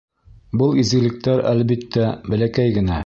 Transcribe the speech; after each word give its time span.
Был 0.61 0.73
изгелектәр, 0.83 1.43
әлбиттә, 1.51 2.09
бәләкәй 2.33 2.75
генә. 2.81 2.99